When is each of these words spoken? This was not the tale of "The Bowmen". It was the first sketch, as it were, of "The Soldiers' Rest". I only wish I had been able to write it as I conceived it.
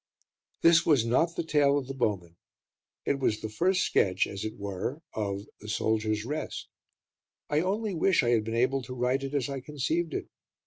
This 0.61 0.83
was 0.83 1.05
not 1.05 1.35
the 1.35 1.43
tale 1.43 1.77
of 1.77 1.85
"The 1.85 1.93
Bowmen". 1.93 2.35
It 3.05 3.19
was 3.19 3.39
the 3.39 3.49
first 3.49 3.83
sketch, 3.83 4.25
as 4.25 4.43
it 4.43 4.57
were, 4.57 5.03
of 5.13 5.45
"The 5.59 5.69
Soldiers' 5.69 6.25
Rest". 6.25 6.69
I 7.51 7.59
only 7.59 7.93
wish 7.93 8.23
I 8.23 8.29
had 8.29 8.43
been 8.43 8.55
able 8.55 8.81
to 8.81 8.95
write 8.95 9.21
it 9.21 9.35
as 9.35 9.47
I 9.47 9.59
conceived 9.59 10.15
it. 10.15 10.27